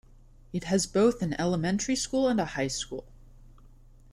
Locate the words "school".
1.95-2.27, 2.69-3.05